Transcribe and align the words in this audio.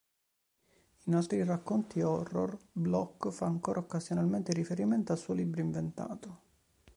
In 1.03 1.13
altri 1.13 1.43
racconti 1.43 2.01
horror, 2.01 2.57
Bloch 2.71 3.29
fa 3.29 3.45
ancora 3.45 3.81
occasionalmente 3.81 4.51
riferimento 4.51 5.11
al 5.11 5.19
suo 5.19 5.35
libro 5.35 5.61
inventato. 5.61 6.41